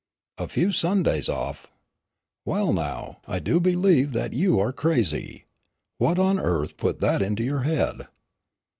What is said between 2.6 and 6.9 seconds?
now, I do believe that you are crazy. What on earth